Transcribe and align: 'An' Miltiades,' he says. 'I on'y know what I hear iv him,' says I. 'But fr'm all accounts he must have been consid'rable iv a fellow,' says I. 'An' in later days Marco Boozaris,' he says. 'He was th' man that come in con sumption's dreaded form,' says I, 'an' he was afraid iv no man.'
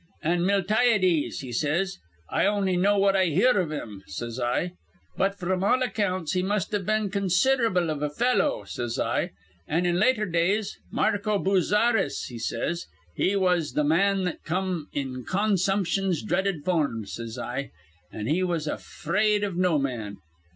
'An' 0.23 0.47
Miltiades,' 0.47 1.41
he 1.41 1.51
says. 1.51 1.99
'I 2.31 2.47
on'y 2.47 2.75
know 2.75 2.97
what 2.97 3.15
I 3.15 3.25
hear 3.25 3.55
iv 3.61 3.69
him,' 3.69 4.01
says 4.07 4.39
I. 4.39 4.71
'But 5.15 5.37
fr'm 5.37 5.63
all 5.63 5.83
accounts 5.83 6.33
he 6.33 6.41
must 6.41 6.71
have 6.71 6.87
been 6.87 7.11
consid'rable 7.11 7.91
iv 7.91 8.01
a 8.01 8.09
fellow,' 8.09 8.63
says 8.63 8.97
I. 8.97 9.29
'An' 9.67 9.85
in 9.85 9.99
later 9.99 10.25
days 10.25 10.79
Marco 10.89 11.37
Boozaris,' 11.37 12.25
he 12.29 12.39
says. 12.39 12.87
'He 13.13 13.35
was 13.35 13.73
th' 13.73 13.85
man 13.85 14.23
that 14.23 14.43
come 14.43 14.87
in 14.91 15.23
con 15.23 15.51
sumption's 15.53 16.23
dreaded 16.23 16.65
form,' 16.65 17.05
says 17.05 17.37
I, 17.37 17.69
'an' 18.11 18.25
he 18.25 18.41
was 18.41 18.65
afraid 18.65 19.43
iv 19.43 19.55
no 19.55 19.77
man.' 19.77 20.17